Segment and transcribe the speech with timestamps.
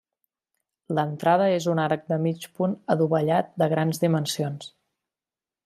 [0.99, 4.75] L'entrada és un arc de mig punt adovellat de grans dimensions.